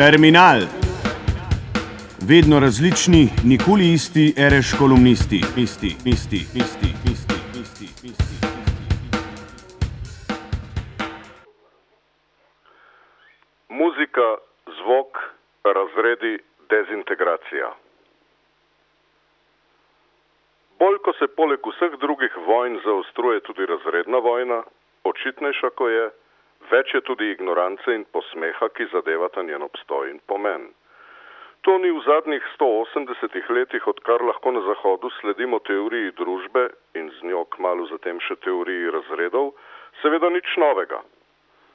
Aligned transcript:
Terminal. 0.00 0.60
Vedno 2.30 2.56
različni, 2.64 3.24
nikoli 3.50 3.86
isti, 3.96 4.26
ereš 4.46 4.68
kolumnisti, 4.80 5.40
isti, 5.64 5.90
isti, 6.12 6.40
isti, 6.62 6.90
isti, 7.12 7.38
isti, 7.62 7.86
isti. 8.10 8.36
Muzika, 13.68 14.28
zvok, 14.78 15.10
razredi, 15.76 16.34
dezintegracija. 16.72 17.68
Bolj 20.78 20.98
ko 21.04 21.12
se 21.18 21.26
poleg 21.36 21.60
vseh 21.72 21.92
drugih 22.00 22.32
vojn 22.46 22.80
zaostruje 22.84 23.40
tudi 23.40 23.66
razredna 23.66 24.18
vojna, 24.18 24.62
očitnejša 25.04 25.70
ko 25.76 25.88
je, 25.88 26.10
več 26.70 26.94
je 26.94 27.00
tudi 27.06 27.30
ignorance 27.30 27.94
in 27.94 28.04
posmeha, 28.14 28.68
ki 28.76 28.86
zadevata 28.92 29.42
njen 29.42 29.62
obstoj 29.66 30.10
in 30.10 30.20
pomen. 30.26 30.70
To 31.68 31.76
ni 31.78 31.90
v 31.92 32.00
zadnjih 32.06 32.44
180 32.56 33.50
letih, 33.52 33.86
odkar 33.86 34.22
lahko 34.24 34.52
na 34.56 34.62
Zahodu 34.64 35.10
sledimo 35.18 35.58
teoriji 35.60 36.14
družbe 36.16 36.70
in 36.96 37.10
z 37.18 37.28
njo 37.28 37.44
kmalo 37.56 37.84
zatem 37.90 38.20
še 38.24 38.38
teoriji 38.40 38.88
razredov, 38.94 39.52
seveda 40.00 40.30
nič 40.32 40.56
novega. 40.56 41.02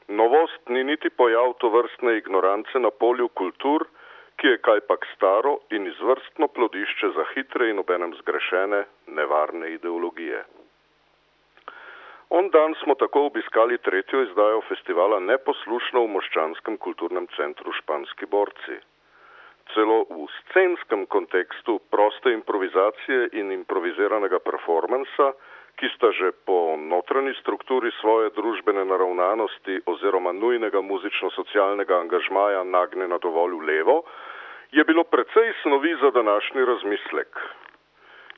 Novost 0.07 0.73
ni 0.73 0.83
niti 0.83 1.09
pojav 1.09 1.53
to 1.61 1.69
vrstne 1.69 2.17
ignorance 2.17 2.81
na 2.81 2.89
polju 2.89 3.29
kultur, 3.37 3.85
ki 4.41 4.47
je 4.47 4.63
kajpak 4.67 5.05
staro 5.13 5.59
in 5.69 5.85
izvrstno 5.87 6.47
plodišče 6.47 7.13
za 7.15 7.25
hitre 7.33 7.69
in 7.69 7.79
obenem 7.79 8.13
zgrešene, 8.21 8.85
nevarne 9.07 9.71
ideologije. 9.77 10.43
On 12.37 12.49
dan 12.49 12.73
smo 12.83 12.95
tako 12.95 13.21
obiskali 13.25 13.77
tretjo 13.77 14.21
izdajo 14.21 14.61
festivala 14.67 15.19
Neposlušno 15.23 16.01
v 16.03 16.09
Moščanskem 16.15 16.75
kulturnem 16.83 17.29
centru 17.35 17.71
Španski 17.77 18.27
borci. 18.27 18.75
Celo 19.71 20.01
v 20.09 20.25
scenskem 20.39 21.05
kontekstu 21.15 21.77
proste 21.95 22.33
improvizacije 22.35 23.29
in 23.39 23.55
improviziranega 23.55 24.41
performansa, 24.49 25.31
ki 25.79 25.87
sta 25.95 26.11
že 26.19 26.35
po 26.49 26.75
notranji 26.75 27.39
strukturi 27.39 27.95
svoje 28.01 28.35
družbene 28.35 28.83
naravnanosti 28.83 29.79
oziroma 29.95 30.35
nujnega 30.35 30.83
muzično-socialnega 30.91 32.01
angažmaja 32.03 32.63
nagnjena 32.63 33.17
dovolj 33.23 33.61
v 33.61 33.67
levo, 33.71 34.01
je 34.75 34.83
bilo 34.83 35.07
precej 35.07 35.53
snovi 35.63 35.95
za 36.03 36.11
današnji 36.11 36.65
razmislek. 36.65 37.31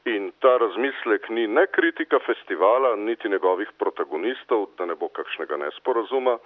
In 0.07 0.31
ta 0.39 0.53
razmislek 0.57 1.25
ni 1.29 1.47
ne 1.47 1.65
kritika 1.67 2.19
festivala, 2.25 2.95
niti 2.95 3.29
njegovih 3.29 3.71
protagonistov, 3.77 4.67
da 4.77 4.85
ne 4.85 4.95
bo 4.95 5.09
kakšnega 5.17 5.57
nesporazuma, 5.63 6.37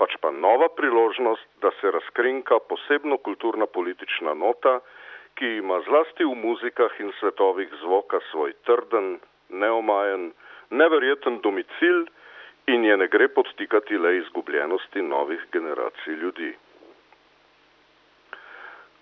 pač 0.00 0.16
pa 0.22 0.30
nova 0.30 0.68
priložnost, 0.76 1.44
da 1.60 1.70
se 1.80 1.90
razkrinka 1.90 2.58
posebno 2.70 3.18
kulturna 3.18 3.66
politična 3.66 4.34
nota, 4.34 4.78
ki 5.36 5.50
ima 5.58 5.82
zlasti 5.88 6.24
v 6.24 6.38
muzikah 6.46 6.96
in 7.04 7.12
svetovih 7.20 7.68
zvoka 7.82 8.20
svoj 8.30 8.56
trden, 8.64 9.18
neomajen, 9.48 10.30
neverjeten 10.70 11.40
domicil 11.44 12.06
in 12.66 12.84
je 12.84 12.96
ne 12.96 13.08
gre 13.12 13.28
podtikati 13.28 13.98
le 13.98 14.16
izgubljenosti 14.22 15.02
novih 15.02 15.44
generacij 15.52 16.14
ljudi. 16.14 16.54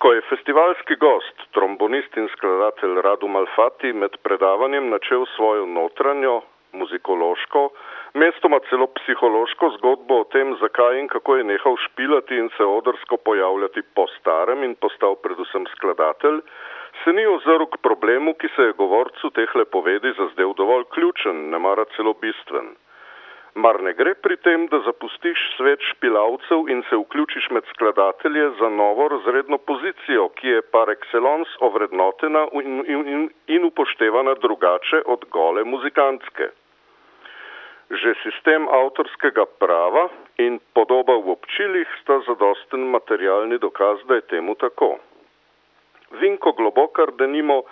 Ko 0.01 0.13
je 0.13 0.21
festivalski 0.29 0.97
gost, 0.97 1.43
trombonist 1.53 2.15
in 2.17 2.29
skladatelj 2.33 3.03
Radu 3.05 3.29
Malfati 3.29 3.91
med 3.93 4.15
predavanjem 4.25 4.89
načel 4.89 5.27
svojo 5.35 5.67
notranjo, 5.67 6.39
muzikološko, 6.73 7.67
mestoma 8.23 8.61
celo 8.71 8.87
psihološko 8.97 9.71
zgodbo 9.77 10.21
o 10.23 10.29
tem, 10.33 10.55
zakaj 10.63 11.01
in 11.03 11.09
kako 11.13 11.37
je 11.37 11.45
nehal 11.53 11.77
špilati 11.85 12.41
in 12.43 12.49
se 12.57 12.65
odrsko 12.65 13.21
pojavljati 13.29 13.83
po 13.95 14.07
starem 14.17 14.65
in 14.65 14.75
postal 14.75 15.21
predvsem 15.25 15.69
skladatelj, 15.77 16.41
se 17.05 17.13
ni 17.13 17.27
ozrl 17.37 17.69
k 17.69 17.85
problemu, 17.89 18.35
ki 18.41 18.49
se 18.57 18.71
je 18.71 18.79
govorcu 18.83 19.31
tehle 19.37 19.65
povedi 19.65 20.17
zazdel 20.23 20.57
dovolj 20.57 20.89
ključen, 20.95 21.51
ne 21.51 21.59
mara 21.59 21.85
celo 21.97 22.17
bistven. 22.25 22.73
Mar 23.55 23.81
ne 23.83 23.93
gre 23.99 24.15
pri 24.15 24.37
tem, 24.37 24.69
da 24.71 24.79
zapustiš 24.87 25.41
svet 25.57 25.83
špilavcev 25.83 26.69
in 26.71 26.85
se 26.89 26.97
vključiš 26.97 27.49
med 27.51 27.65
skladatelje 27.73 28.51
za 28.61 28.69
novo 28.69 29.09
razredno 29.09 29.59
pozicijo, 29.59 30.29
ki 30.39 30.49
je 30.49 30.63
par 30.63 30.89
excellence 30.89 31.51
ovrednotena 31.59 32.47
in, 32.53 32.85
in, 32.87 33.31
in 33.47 33.65
upoštevana 33.65 34.35
drugače 34.35 35.03
od 35.07 35.25
gole 35.31 35.65
muzikantske? 35.65 36.47
Že 37.91 38.15
sistem 38.23 38.69
avtorskega 38.69 39.45
prava 39.59 40.09
in 40.39 40.61
podoba 40.75 41.17
v 41.19 41.35
občilih 41.35 41.89
sta 42.03 42.21
zadosten 42.27 42.87
materialni 42.91 43.59
dokaz, 43.59 43.99
da 44.07 44.15
je 44.15 44.29
temu 44.31 44.55
tako. 44.55 44.99
Vinko 46.21 46.53
Globokar, 46.53 47.11
denimo, 47.19 47.63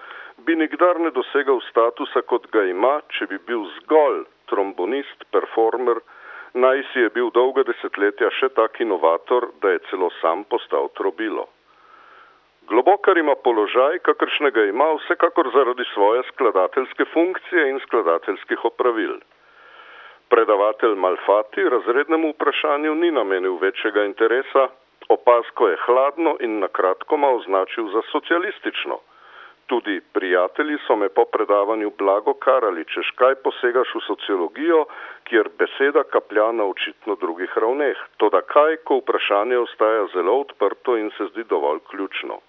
bi 0.42 0.56
nikdar 0.56 0.98
ne 1.00 1.14
dosegal 1.14 1.62
statusa, 1.70 2.22
kot 2.22 2.50
ga 2.50 2.64
ima, 2.66 2.98
če 3.14 3.30
bi 3.30 3.38
bil 3.46 3.62
zgolj 3.78 4.26
trombonist, 4.50 5.24
performer, 5.32 6.00
naj 6.54 6.82
si 6.92 7.04
je 7.04 7.12
bil 7.14 7.30
dolga 7.30 7.64
desetletja 7.68 8.30
še 8.40 8.48
tak 8.56 8.80
inovator, 8.80 9.50
da 9.62 9.76
je 9.76 9.84
celo 9.90 10.10
sam 10.20 10.44
postal 10.44 10.90
trobilo. 10.98 11.46
Globokar 12.68 13.16
ima 13.18 13.34
položaj, 13.34 13.98
kakršnega 14.04 14.64
ima 14.68 14.90
vsekakor 14.98 15.48
zaradi 15.54 15.84
svoje 15.94 16.22
skladateljske 16.28 17.04
funkcije 17.12 17.68
in 17.70 17.78
skladateljskih 17.80 18.64
opravil. 18.64 19.14
Predavatelj 20.28 20.94
Malfati 20.94 21.68
razrednemu 21.68 22.34
vprašanju 22.34 22.94
ni 22.94 23.10
namenil 23.10 23.56
večjega 23.56 24.04
interesa, 24.04 24.68
opasko 25.08 25.68
je 25.68 25.78
hladno 25.86 26.36
in 26.40 26.58
nakratkoma 26.58 27.28
označil 27.28 27.88
za 27.92 28.02
socialistično. 28.12 29.00
Tudi 29.68 30.00
prijatelji 30.12 30.78
so 30.86 30.96
me 30.96 31.08
po 31.08 31.24
predavanju 31.24 31.90
blago 31.98 32.32
karali, 32.34 32.84
češ 32.88 33.10
kaj 33.20 33.34
posegaš 33.44 33.90
v 33.94 34.00
sociologijo, 34.06 34.84
kjer 35.28 35.50
beseda 35.60 36.02
kaplja 36.12 36.52
na 36.52 36.64
očitno 36.64 37.16
drugih 37.20 37.52
ravneh. 37.56 37.98
Toda 38.16 38.40
kaj, 38.40 38.78
ko 38.88 39.02
vprašanje 39.02 39.58
ostaja 39.58 40.06
zelo 40.14 40.38
odprto 40.40 40.96
in 40.96 41.10
se 41.18 41.28
zdi 41.32 41.44
dovolj 41.44 41.84
ključno. 41.90 42.40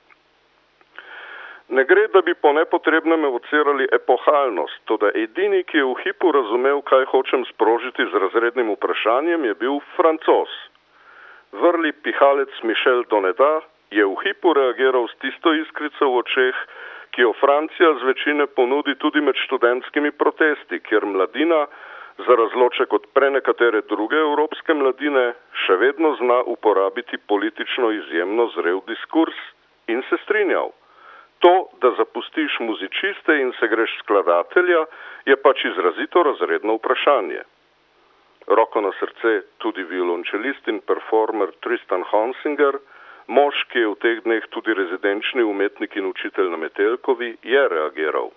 Ne 1.69 1.83
gre, 1.85 2.07
da 2.07 2.21
bi 2.21 2.33
po 2.33 2.53
nepotrebnem 2.53 3.25
evocirali 3.25 3.87
epohalnost, 3.91 4.79
toda 4.85 5.11
edini, 5.13 5.63
ki 5.63 5.77
je 5.77 5.85
v 5.85 5.97
hipu 6.03 6.31
razumel, 6.31 6.81
kaj 6.81 7.05
hočem 7.11 7.43
sprožiti 7.51 8.07
z 8.09 8.21
razrednim 8.23 8.71
vprašanjem, 8.73 9.45
je 9.45 9.57
bil 9.59 9.77
francos. 9.97 10.55
Vrli 11.51 11.91
pihalec 11.91 12.63
Mišel 12.63 13.03
Doneda 13.11 13.59
je 13.91 14.05
v 14.05 14.15
hipu 14.23 14.53
reagiral 14.53 15.05
s 15.11 15.19
tisto 15.21 15.53
iskrico 15.53 16.09
v 16.09 16.23
očeh, 16.23 16.57
ki 17.19 17.23
jo 17.23 17.33
Francija 17.35 17.93
z 17.99 18.03
večine 18.07 18.45
ponudi 18.47 18.93
tudi 18.95 19.19
med 19.21 19.35
študentskimi 19.35 20.11
protesti, 20.11 20.79
kjer 20.79 21.05
mladina, 21.05 21.65
za 22.17 22.35
razloček 22.35 22.93
od 22.93 23.07
prenekatere 23.13 23.81
druge 23.89 24.15
evropske 24.15 24.73
mladine, 24.73 25.33
še 25.65 25.75
vedno 25.81 26.13
zna 26.15 26.37
uporabiti 26.53 27.19
politično 27.31 27.91
izjemno 27.91 28.45
zrel 28.55 28.79
diskurs 28.87 29.35
in 29.91 29.99
se 30.09 30.15
strinjal. 30.23 30.71
To, 31.43 31.53
da 31.81 31.91
zapustiš 31.97 32.55
muzičiste 32.63 33.35
in 33.41 33.51
se 33.59 33.67
greš 33.67 33.97
skladatelja, 33.99 34.85
je 35.27 35.35
pač 35.43 35.65
izrazito 35.65 36.23
razredno 36.23 36.77
vprašanje. 36.79 37.43
Roko 38.47 38.81
na 38.81 38.95
srce 38.99 39.41
tudi 39.57 39.83
violončelist 39.83 40.71
in 40.71 40.79
performer 40.87 41.51
Tristan 41.59 42.07
Honsinger, 42.13 42.79
Mož, 43.29 43.53
ki 43.69 43.77
je 43.77 43.89
v 43.93 43.97
teh 44.01 44.19
dneh 44.25 44.45
tudi 44.49 44.73
rezidenčni 44.73 45.45
umetnik 45.45 45.93
in 46.01 46.09
učitelj 46.09 46.49
na 46.49 46.57
Metelkovi, 46.57 47.37
je 47.45 47.61
reagiral. 47.69 48.33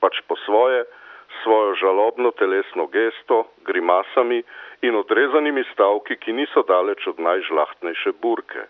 Pač 0.00 0.16
po 0.24 0.36
svoje, 0.48 0.86
svojo 1.42 1.74
žalobno 1.76 2.32
telesno 2.40 2.86
gesto, 2.88 3.52
grimasami 3.68 4.40
in 4.80 4.96
odrezanimi 4.96 5.60
stavki, 5.74 6.16
ki 6.16 6.32
niso 6.32 6.64
daleč 6.64 7.04
od 7.04 7.20
najžlahtnejše 7.20 8.16
burke. 8.16 8.64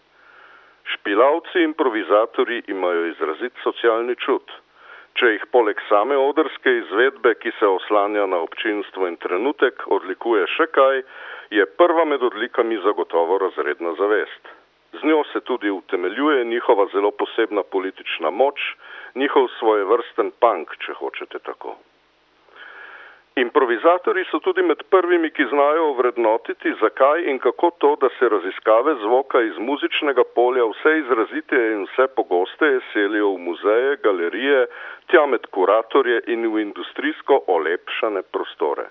Špilavci 0.90 1.62
improvizatori 1.62 2.66
imajo 2.66 3.06
izrazit 3.06 3.54
socialni 3.62 4.18
čut. 4.18 4.50
Če 5.14 5.32
jih 5.36 5.46
poleg 5.54 5.78
same 5.86 6.18
odrske 6.18 6.74
izvedbe, 6.82 7.38
ki 7.38 7.54
se 7.62 7.66
oslanja 7.78 8.26
na 8.26 8.42
občinstvo 8.42 9.06
in 9.06 9.22
trenutek, 9.22 9.86
odlikuje 9.86 10.50
še 10.58 10.66
kaj, 10.66 11.02
je 11.54 11.72
prva 11.78 12.04
med 12.04 12.26
odlikami 12.26 12.82
zagotovo 12.82 13.38
razredna 13.38 13.94
zavest. 14.02 14.55
Z 15.00 15.04
njo 15.04 15.24
se 15.32 15.40
tudi 15.40 15.70
utemeljuje 15.70 16.44
njihova 16.44 16.86
zelo 16.92 17.10
posebna 17.10 17.62
politična 17.62 18.30
moč, 18.30 18.60
njihov 19.14 19.48
svojevrsten 19.58 20.30
punk, 20.40 20.76
če 20.86 20.92
hočete 20.92 21.38
tako. 21.38 21.76
Improvizatori 23.36 24.22
so 24.30 24.38
tudi 24.40 24.62
med 24.64 24.80
prvimi, 24.90 25.28
ki 25.30 25.44
znajo 25.50 25.90
vrednotiti, 25.98 26.72
zakaj 26.80 27.26
in 27.30 27.38
kako 27.38 27.70
to, 27.82 27.90
da 28.00 28.08
se 28.18 28.28
raziskave 28.32 28.94
zvoka 29.02 29.42
iz 29.44 29.58
muzičnega 29.58 30.24
polja 30.34 30.64
vse 30.70 30.92
izraziteje 30.98 31.74
in 31.74 31.82
vse 31.84 32.06
pogosteje 32.16 32.80
selijo 32.92 33.34
v 33.34 33.42
muzeje, 33.48 33.96
galerije, 34.06 34.66
tja 35.12 35.26
med 35.26 35.44
kuratorje 35.52 36.22
in 36.32 36.48
v 36.54 36.62
industrijsko 36.62 37.42
olepšane 37.58 38.22
prostore. 38.22 38.88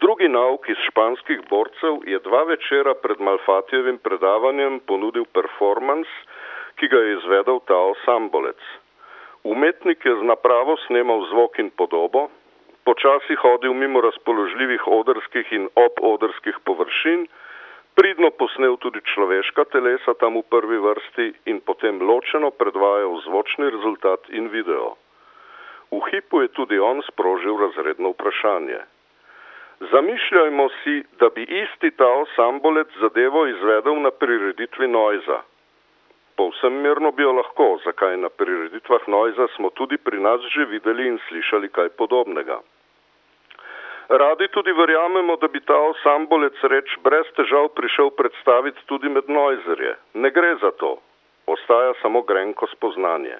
Drugi 0.00 0.28
nauk 0.28 0.68
iz 0.68 0.78
španskih 0.88 1.40
borcev 1.50 2.00
je 2.10 2.18
dva 2.18 2.42
večera 2.48 2.94
pred 3.02 3.20
Malfatijevim 3.20 3.98
predavanjem 3.98 4.80
ponudil 4.88 5.24
performance, 5.36 6.10
ki 6.80 6.88
ga 6.88 6.98
je 7.02 7.12
izvedel 7.16 7.60
Tao 7.68 7.92
Sambolec. 8.04 8.62
Umetnik 9.44 10.04
je 10.04 10.14
z 10.20 10.26
napravo 10.30 10.74
snemal 10.86 11.22
zvok 11.30 11.58
in 11.62 11.70
podobo, 11.70 12.28
počasi 12.84 13.36
hodil 13.42 13.74
mimo 13.74 14.00
razpoložljivih 14.00 14.86
odrskih 14.86 15.52
in 15.52 15.68
obodrskih 15.74 16.58
površin, 16.64 17.28
pridno 17.94 18.30
posnel 18.30 18.76
tudi 18.82 19.04
človeška 19.14 19.64
telesa 19.74 20.14
tam 20.18 20.40
v 20.40 20.42
prvi 20.50 20.78
vrsti 20.86 21.28
in 21.52 21.60
potem 21.60 22.02
ločeno 22.02 22.50
predvajal 22.50 23.20
zvočni 23.28 23.70
rezultat 23.70 24.26
in 24.28 24.48
video. 24.48 24.96
V 25.92 26.02
hipu 26.10 26.42
je 26.42 26.48
tudi 26.48 26.78
on 26.78 27.02
sprožil 27.06 27.60
razredno 27.62 28.10
vprašanje. 28.16 28.80
Zamišljajmo 29.90 30.68
si, 30.68 31.02
da 31.20 31.28
bi 31.28 31.42
isti 31.42 31.90
ta 31.90 32.08
osambolec 32.08 32.88
zadevo 33.00 33.46
izvedel 33.46 34.00
na 34.00 34.10
prireditvi 34.10 34.88
Noiza. 34.88 35.38
Povsem 36.36 36.74
mirno 36.82 37.10
bi 37.12 37.22
jo 37.22 37.32
lahko, 37.32 37.66
zakaj 37.84 38.16
na 38.16 38.28
prireditvah 38.28 39.08
Noiza 39.08 39.46
smo 39.56 39.70
tudi 39.70 39.96
pri 39.96 40.20
nas 40.20 40.40
že 40.54 40.64
videli 40.64 41.06
in 41.08 41.18
slišali 41.28 41.68
kaj 41.68 41.88
podobnega. 41.88 42.58
Radi 44.08 44.48
tudi 44.48 44.72
verjamemo, 44.72 45.36
da 45.36 45.48
bi 45.48 45.60
ta 45.60 45.78
osambolec 45.90 46.64
reč 46.72 46.96
brez 47.04 47.26
težav 47.36 47.68
prišel 47.68 48.10
predstaviti 48.10 48.86
tudi 48.86 49.08
med 49.08 49.28
Noizerje. 49.28 49.96
Ne 50.14 50.30
gre 50.30 50.54
za 50.60 50.70
to, 50.70 50.96
ostaja 51.46 51.92
samo 52.02 52.22
grenko 52.22 52.66
spoznanje. 52.66 53.38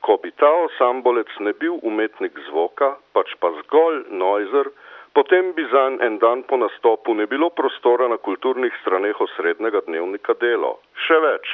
Ko 0.00 0.16
bi 0.22 0.30
ta 0.30 0.50
osambolec 0.68 1.28
ne 1.40 1.52
bil 1.52 1.76
umetnik 1.82 2.38
zvoka, 2.48 2.96
pač 3.12 3.34
pa 3.40 3.52
zgolj 3.60 4.04
noizer, 4.08 4.68
potem 5.14 5.52
bi 5.52 5.64
za 5.70 5.84
en 6.06 6.18
dan 6.18 6.42
po 6.42 6.56
nastopu 6.56 7.14
ne 7.14 7.26
bilo 7.26 7.50
prostora 7.50 8.08
na 8.08 8.16
kulturnih 8.16 8.72
straneh 8.80 9.20
osrednjega 9.20 9.80
dnevnika 9.86 10.34
delo. 10.40 10.78
Še 11.06 11.18
več, 11.22 11.52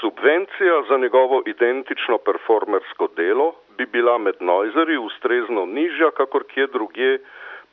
subvencija 0.00 0.82
za 0.88 0.98
njegovo 0.98 1.42
identično 1.46 2.18
performersko 2.18 3.08
delo 3.16 3.54
bi 3.78 3.86
bila 3.86 4.18
med 4.18 4.36
noizeri 4.40 4.98
ustrezno 5.00 5.66
nižja, 5.66 6.10
kakor 6.10 6.44
kje 6.44 6.66
drugje, 6.76 7.18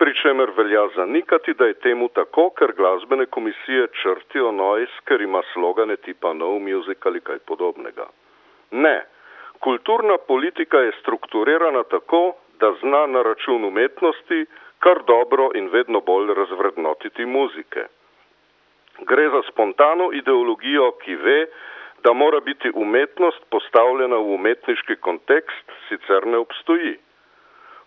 pri 0.02 0.14
čemer 0.18 0.50
velja 0.58 0.88
zanikati, 0.96 1.54
da 1.54 1.66
je 1.66 1.74
temu 1.74 2.08
tako, 2.10 2.50
ker 2.58 2.74
glasbene 2.74 3.26
komisije 3.26 3.88
črtijo 4.02 4.52
noiz, 4.52 4.90
ker 5.06 5.22
ima 5.22 5.42
slogane 5.54 5.96
tipa 5.96 6.34
no 6.34 6.56
music 6.60 7.06
ali 7.06 7.22
kaj 7.22 7.40
podobnega. 7.46 8.08
Ne. 8.72 8.96
Kulturna 9.60 10.18
politika 10.28 10.78
je 10.78 10.96
strukturirana 11.02 11.84
tako, 11.84 12.34
da 12.60 12.74
zna 12.82 13.06
na 13.08 13.22
račun 13.22 13.66
umetnosti 13.66 14.46
kar 14.84 15.04
dobro 15.08 15.50
in 15.56 15.70
vedno 15.70 16.02
bolj 16.02 16.34
razvrednotiti 16.34 17.26
muzike. 17.26 17.84
Gre 19.10 19.30
za 19.30 19.42
spontano 19.52 20.10
ideologijo, 20.14 20.92
ki 21.04 21.16
ve, 21.16 21.40
da 22.04 22.14
mora 22.14 22.40
biti 22.40 22.72
umetnost 22.74 23.46
postavljena 23.50 24.16
v 24.16 24.36
umetniški 24.36 24.96
kontekst, 24.96 25.72
sicer 25.90 26.28
ne 26.28 26.38
obstoji. 26.38 26.98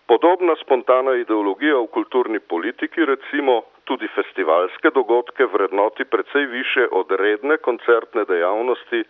Podobna 0.07 0.55
spontana 0.55 1.15
ideologija 1.19 1.77
v 1.81 1.87
kulturni 1.87 2.39
politiki, 2.39 3.05
recimo 3.05 3.61
tudi 3.83 4.07
festivalske 4.15 4.89
dogodke, 4.95 5.45
vrednoti 5.45 6.05
precej 6.05 6.45
više 6.45 6.87
od 6.91 7.11
redne 7.11 7.57
koncertne 7.57 8.25
dejavnosti, 8.25 9.03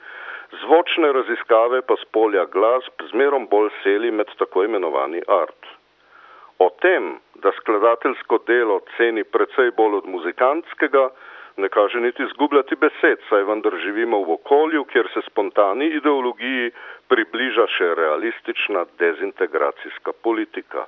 Zvočne 0.61 1.11
raziskave 1.11 1.81
pa 1.81 1.95
z 1.97 2.05
polja 2.13 2.45
glasb 2.45 3.01
zmerom 3.11 3.47
bolj 3.51 3.71
seli 3.83 4.11
med 4.11 4.29
tako 4.39 4.63
imenovani 4.63 5.21
art. 5.27 5.61
O 6.59 6.69
tem, 6.81 7.17
da 7.43 7.51
skladateljsko 7.51 8.39
delo 8.47 8.79
ceni 8.97 9.23
precej 9.23 9.71
bolj 9.77 9.97
od 9.97 10.05
muzikantskega, 10.07 11.09
ne 11.57 11.69
kaže 11.69 11.99
niti 11.99 12.25
zgubljati 12.33 12.75
besed, 12.75 13.19
saj 13.29 13.43
vendar 13.43 13.75
živimo 13.83 14.21
v 14.23 14.37
okolju, 14.39 14.85
kjer 14.91 15.09
se 15.13 15.21
spontani 15.27 15.87
ideologiji 15.99 16.71
približa 17.11 17.67
še 17.77 17.91
realistična 17.99 18.85
dezintegracijska 18.99 20.15
politika, 20.23 20.87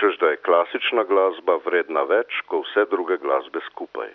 čež 0.00 0.18
da 0.18 0.32
je 0.32 0.42
klasična 0.48 1.04
glasba 1.04 1.60
vredna 1.64 2.02
več 2.08 2.40
kot 2.48 2.66
vse 2.66 2.88
druge 2.90 3.20
glasbe 3.24 3.60
skupaj. 3.70 4.12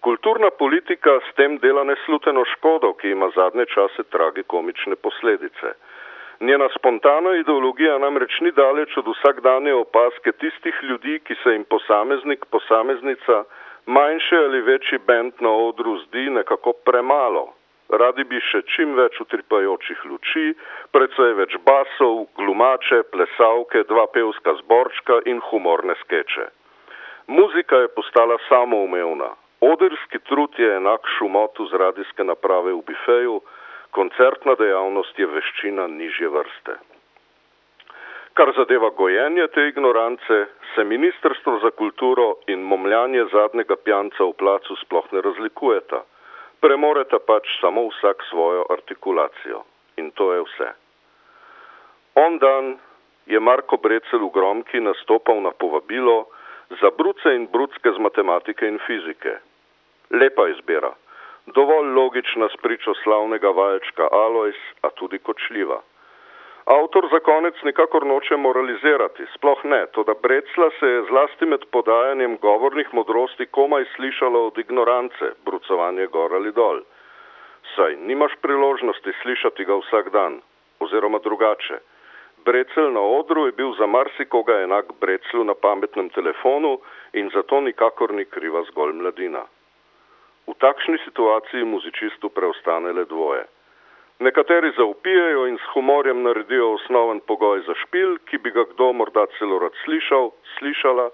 Kulturna 0.00 0.50
politika 0.50 1.18
s 1.26 1.34
tem 1.34 1.58
dela 1.58 1.82
nesluteno 1.84 2.44
škodo, 2.54 2.92
ki 2.94 3.10
ima 3.10 3.32
zadnje 3.34 3.66
čase 3.66 4.06
tragikomične 4.14 4.96
posledice. 4.96 5.74
Njena 6.48 6.68
spontana 6.78 7.34
ideologija 7.36 7.98
namreč 7.98 8.40
ni 8.40 8.50
daleč 8.56 8.96
od 8.96 9.08
vsakdanje 9.08 9.72
opaske 9.74 10.32
tistih 10.32 10.76
ljudi, 10.82 11.18
ki 11.24 11.34
se 11.42 11.50
jim 11.52 11.64
posameznik, 11.64 12.46
posameznica, 12.54 13.36
manjši 13.86 14.36
ali 14.36 14.60
večji 14.60 14.98
bend 15.08 15.32
na 15.46 15.50
odru 15.50 15.96
zdi 16.04 16.24
nekako 16.38 16.72
premalo. 16.88 17.42
Radi 18.02 18.24
bi 18.30 18.40
še 18.50 18.62
čim 18.74 18.94
več 18.96 19.20
utripajočih 19.24 20.06
luči, 20.08 20.46
predvsej 20.96 21.36
več 21.42 21.58
basov, 21.68 22.24
glumače, 22.40 23.02
plesavke, 23.12 23.84
dva 23.92 24.06
pevska 24.16 24.56
zborčka 24.62 25.20
in 25.32 25.44
humorne 25.50 26.00
skeče. 26.04 26.48
Muzika 27.26 27.84
je 27.84 27.92
postala 27.98 28.40
samoumevna, 28.48 29.34
Odrski 29.60 30.18
trud 30.18 30.54
je 30.58 30.76
enak 30.76 31.06
šumotu 31.18 31.66
z 31.66 31.74
radijske 31.82 32.24
naprave 32.24 32.72
v 32.72 32.82
bifeju, 32.86 33.40
koncertna 33.90 34.54
dejavnost 34.54 35.18
je 35.18 35.26
veščina 35.26 35.86
nižje 35.86 36.28
vrste. 36.28 36.76
Kar 38.38 38.52
zadeva 38.56 38.90
gojenje 38.90 39.46
te 39.54 39.64
ignorance, 39.68 40.36
se 40.74 40.84
Ministrstvo 40.84 41.58
za 41.58 41.70
kulturo 41.70 42.34
in 42.46 42.62
momljanje 42.62 43.24
zadnjega 43.32 43.76
pjanca 43.76 44.24
v 44.24 44.32
placu 44.38 44.76
sploh 44.84 45.08
ne 45.12 45.22
razlikujeta. 45.26 46.04
Premoreta 46.60 47.18
pač 47.18 47.48
samo 47.60 47.88
vsak 47.88 48.22
svojo 48.30 48.66
artikulacijo. 48.70 49.64
In 49.96 50.10
to 50.10 50.32
je 50.34 50.44
vse. 50.46 50.68
On 52.14 52.38
dan 52.38 52.78
je 53.26 53.40
Marko 53.40 53.76
Brecel 53.76 54.22
v 54.22 54.30
Gromki 54.34 54.80
nastopal 54.80 55.42
na 55.42 55.50
povabilo 55.50 56.26
za 56.80 56.90
bruce 56.98 57.34
in 57.34 57.46
brucke 57.46 57.90
z 57.90 57.98
matematike 57.98 58.68
in 58.68 58.78
fizike. 58.86 59.38
Lepa 60.10 60.48
izbira, 60.48 60.92
dovolj 61.54 61.88
logična 61.94 62.48
spričo 62.58 62.94
slavnega 63.02 63.48
valjčka 63.48 64.08
Alois, 64.12 64.60
a 64.82 64.90
tudi 64.90 65.18
kočljiva. 65.18 65.80
Avtor 66.68 67.08
za 67.12 67.20
konec 67.20 67.54
nikakor 67.64 68.06
noče 68.06 68.36
moralizirati, 68.36 69.24
sploh 69.34 69.64
ne, 69.64 69.86
to 69.92 70.02
da 70.04 70.14
Brecla 70.22 70.70
se 70.80 70.86
je 70.86 71.02
zlasti 71.10 71.46
med 71.46 71.64
podajanjem 71.72 72.36
govornih 72.42 72.88
modrosti 72.92 73.46
komaj 73.46 73.84
slišalo 73.96 74.46
od 74.46 74.58
ignorance, 74.58 75.32
brucovanje 75.44 76.06
gor 76.06 76.34
ali 76.34 76.52
dol. 76.52 76.82
Saj 77.74 77.96
nimaš 77.96 78.36
priložnosti 78.42 79.12
slišati 79.22 79.64
ga 79.64 79.80
vsak 79.80 80.10
dan, 80.12 80.40
oziroma 80.80 81.18
drugače. 81.18 81.78
Brecel 82.44 82.92
na 82.92 83.00
odru 83.00 83.46
je 83.46 83.52
bil 83.52 83.72
za 83.78 83.86
marsikoga 83.86 84.60
enak 84.60 84.92
Breclu 85.00 85.44
na 85.44 85.54
pametnem 85.54 86.08
telefonu 86.08 86.78
in 87.12 87.30
zato 87.34 87.60
nikakor 87.60 88.12
ni 88.14 88.24
kriva 88.24 88.62
zgolj 88.70 88.92
mladina. 88.92 89.42
V 90.48 90.54
takšni 90.56 90.96
situaciji 91.04 91.64
muzičistu 91.64 92.32
preostane 92.32 92.92
le 92.92 93.04
dvoje. 93.04 93.44
Nekateri 94.18 94.70
zaupijejo 94.76 95.46
in 95.46 95.58
s 95.58 95.66
humorjem 95.74 96.22
naredijo 96.22 96.72
osnoven 96.74 97.20
pogoj 97.20 97.60
za 97.66 97.74
špil, 97.84 98.16
ki 98.26 98.38
bi 98.38 98.50
ga 98.50 98.64
kdo 98.72 98.92
morda 98.92 99.26
celo 99.38 99.58
rad 99.58 99.76
slišal, 99.84 100.32
slišala, 100.58 101.10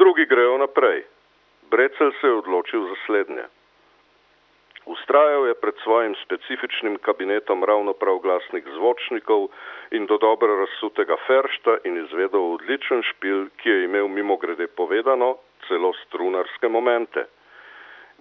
drugi 0.00 0.26
grejo 0.26 0.56
naprej. 0.58 1.04
Brecel 1.70 2.10
se 2.20 2.26
je 2.26 2.40
odločil 2.40 2.88
za 2.88 2.96
slednje. 3.06 3.44
Ustrajal 4.86 5.46
je 5.46 5.54
pred 5.54 5.76
svojim 5.84 6.14
specifičnim 6.24 6.98
kabinetom 6.98 7.64
ravno 7.64 7.92
prav 7.92 8.18
glasnih 8.18 8.64
zvočnikov 8.74 9.48
in 9.90 10.06
do 10.06 10.18
dobro 10.18 10.56
razsutega 10.60 11.16
feršta 11.26 11.76
in 11.84 11.96
izvedel 12.04 12.52
odličen 12.56 13.02
špil, 13.02 13.48
ki 13.56 13.68
je 13.70 13.84
imel 13.84 14.08
mimo 14.08 14.36
grede 14.36 14.66
povedano 14.66 15.36
celo 15.68 15.92
strunarske 16.04 16.68
momente. 16.68 17.24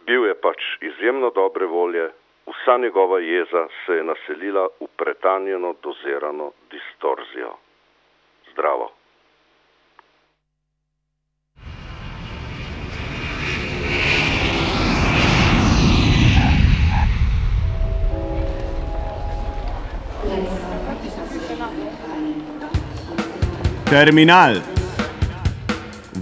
Bil 0.05 0.25
je 0.25 0.33
pač 0.35 0.59
izjemno 0.81 1.29
dobre 1.29 1.65
volje, 1.65 2.09
vsa 2.47 2.77
njegova 2.77 3.19
jeza 3.19 3.67
se 3.85 3.93
je 3.93 4.03
naselila 4.03 4.67
v 4.79 4.87
pretanjeno 4.97 5.75
dozirano 5.83 6.51
distorzijo. 6.71 7.55
Zdravo. 8.51 8.91
Terminal 23.89 24.72